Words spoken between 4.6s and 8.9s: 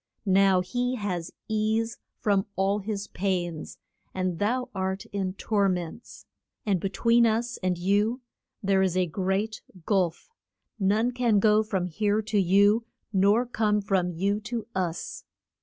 art in tor ments. And be tween us and you there